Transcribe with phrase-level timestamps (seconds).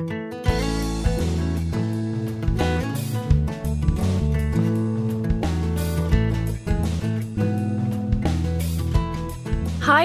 [0.00, 0.06] Hi,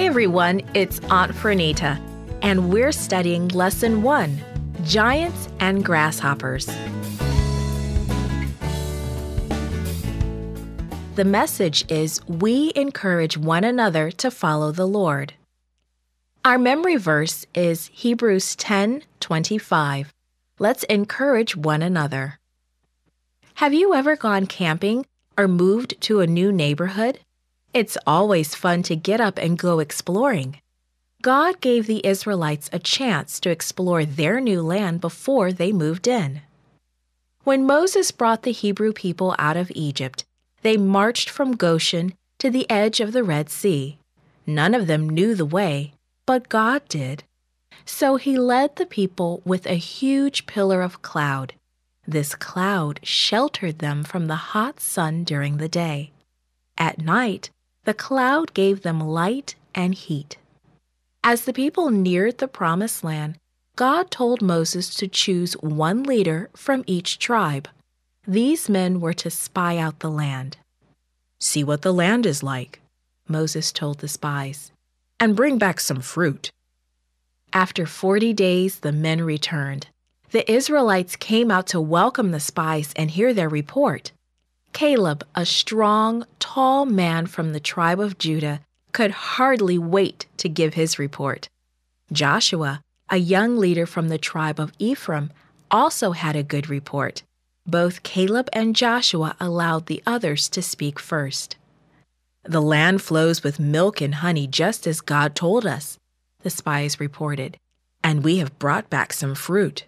[0.02, 0.60] everyone.
[0.74, 1.98] It's Aunt Fernita,
[2.42, 4.38] and we're studying Lesson 1
[4.84, 6.66] Giants and Grasshoppers.
[11.14, 15.32] The message is we encourage one another to follow the Lord.
[16.46, 20.14] Our memory verse is Hebrews 10:25.
[20.60, 22.38] Let's encourage one another.
[23.54, 25.06] Have you ever gone camping
[25.36, 27.18] or moved to a new neighborhood?
[27.74, 30.60] It's always fun to get up and go exploring.
[31.20, 36.42] God gave the Israelites a chance to explore their new land before they moved in.
[37.42, 40.24] When Moses brought the Hebrew people out of Egypt,
[40.62, 43.98] they marched from Goshen to the edge of the Red Sea.
[44.46, 45.92] None of them knew the way,
[46.26, 47.24] but God did.
[47.84, 51.54] So he led the people with a huge pillar of cloud.
[52.06, 56.10] This cloud sheltered them from the hot sun during the day.
[56.76, 57.50] At night,
[57.84, 60.36] the cloud gave them light and heat.
[61.22, 63.38] As the people neared the Promised Land,
[63.76, 67.68] God told Moses to choose one leader from each tribe.
[68.26, 70.56] These men were to spy out the land.
[71.40, 72.80] See what the land is like,
[73.28, 74.72] Moses told the spies,
[75.18, 76.50] and bring back some fruit.
[77.52, 79.88] After 40 days, the men returned.
[80.30, 84.12] The Israelites came out to welcome the spies and hear their report.
[84.72, 88.60] Caleb, a strong, tall man from the tribe of Judah,
[88.92, 91.48] could hardly wait to give his report.
[92.12, 95.30] Joshua, a young leader from the tribe of Ephraim,
[95.70, 97.22] also had a good report.
[97.66, 101.56] Both Caleb and Joshua allowed the others to speak first.
[102.48, 105.98] The land flows with milk and honey just as God told us,
[106.42, 107.58] the spies reported,
[108.04, 109.84] and we have brought back some fruit.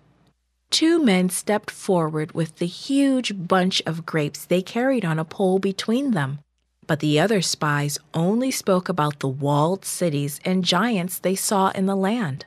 [0.71, 5.61] Two men stepped forward with the huge bunch of grapes they carried on a pole
[5.61, 6.41] between them.
[6.87, 11.87] But the other spies only spoke about the walled cities and giants they saw in
[11.87, 12.45] the land.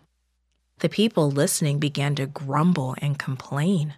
[0.79, 3.95] The people listening began to grumble and complain.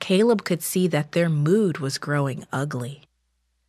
[0.00, 3.02] Caleb could see that their mood was growing ugly.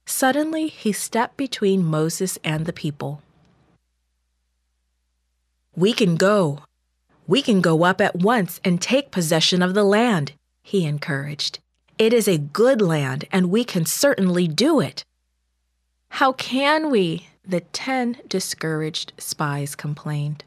[0.05, 3.21] Suddenly, he stepped between Moses and the people.
[5.75, 6.59] We can go.
[7.27, 10.33] We can go up at once and take possession of the land,
[10.63, 11.59] he encouraged.
[11.97, 15.03] It is a good land, and we can certainly do it.
[16.09, 17.27] How can we?
[17.47, 20.44] The ten discouraged spies complained.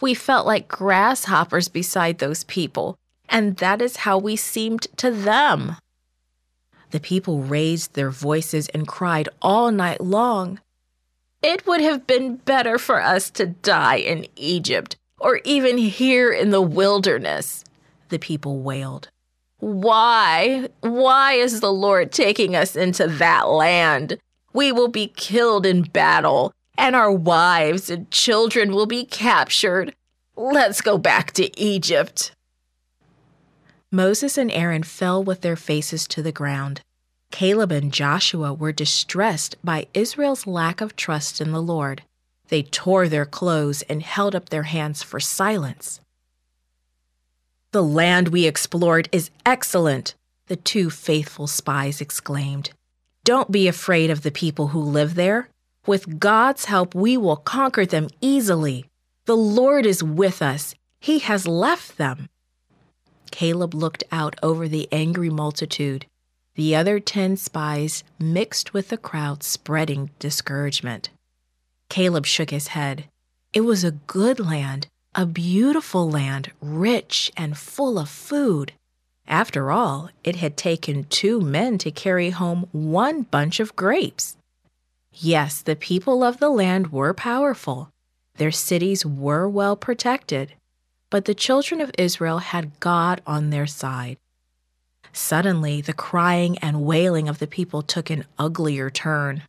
[0.00, 2.96] We felt like grasshoppers beside those people
[3.28, 5.76] and that is how we seemed to them.
[6.94, 10.60] The people raised their voices and cried all night long.
[11.42, 16.50] It would have been better for us to die in Egypt or even here in
[16.50, 17.64] the wilderness,
[18.10, 19.08] the people wailed.
[19.58, 20.68] Why?
[20.82, 24.16] Why is the Lord taking us into that land?
[24.52, 29.96] We will be killed in battle, and our wives and children will be captured.
[30.36, 32.30] Let's go back to Egypt.
[33.94, 36.80] Moses and Aaron fell with their faces to the ground.
[37.30, 42.02] Caleb and Joshua were distressed by Israel's lack of trust in the Lord.
[42.48, 46.00] They tore their clothes and held up their hands for silence.
[47.70, 50.16] The land we explored is excellent,
[50.48, 52.70] the two faithful spies exclaimed.
[53.22, 55.48] Don't be afraid of the people who live there.
[55.86, 58.86] With God's help, we will conquer them easily.
[59.26, 60.74] The Lord is with us.
[60.98, 62.28] He has left them.
[63.34, 66.06] Caleb looked out over the angry multitude.
[66.54, 71.10] The other ten spies mixed with the crowd, spreading discouragement.
[71.88, 73.06] Caleb shook his head.
[73.52, 74.86] It was a good land,
[75.16, 78.70] a beautiful land, rich and full of food.
[79.26, 84.36] After all, it had taken two men to carry home one bunch of grapes.
[85.12, 87.88] Yes, the people of the land were powerful.
[88.36, 90.54] Their cities were well protected
[91.14, 94.16] but the children of Israel had God on their side.
[95.12, 99.44] Suddenly, the crying and wailing of the people took an uglier turn.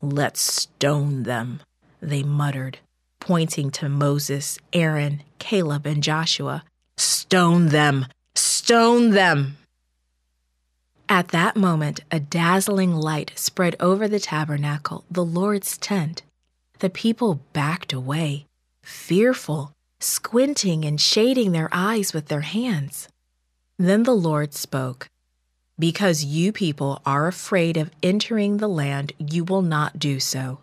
[0.00, 1.60] Let's stone them,
[2.00, 2.78] they muttered,
[3.20, 6.64] pointing to Moses, Aaron, Caleb, and Joshua.
[6.96, 8.06] Stone them!
[8.34, 9.58] Stone them!
[11.10, 16.22] At that moment, a dazzling light spread over the tabernacle, the Lord's tent.
[16.78, 18.46] The people backed away,
[18.82, 23.08] fearful squinting and shading their eyes with their hands.
[23.78, 25.08] Then the Lord spoke
[25.78, 30.60] Because you people are afraid of entering the land, you will not do so.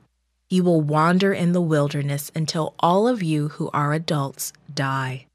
[0.50, 5.26] You will wander in the wilderness until all of you who are adults die.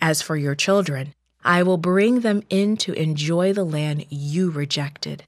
[0.00, 1.12] As for your children,
[1.44, 5.24] I will bring them in to enjoy the land you rejected.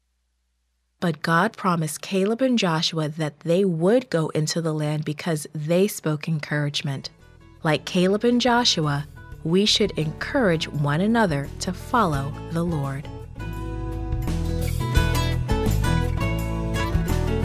[1.01, 5.87] But God promised Caleb and Joshua that they would go into the land because they
[5.87, 7.11] spoke encouragement.
[7.63, 9.07] Like Caleb and Joshua,
[9.45, 13.09] we should encourage one another to follow the Lord.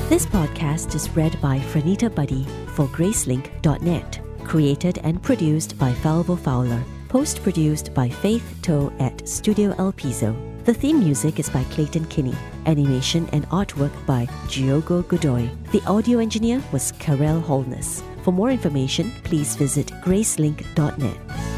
[0.10, 6.84] This podcast is read by Franita Buddy for Gracelink.net, created and produced by Falvo Fowler,
[7.08, 10.36] post produced by Faith Toe at Studio El Piso.
[10.66, 12.36] The theme music is by Clayton Kinney,
[12.66, 15.50] animation and artwork by Giogo Godoy.
[15.72, 18.04] The audio engineer was Karel Holness.
[18.24, 21.51] For more information, please visit gracelink.net.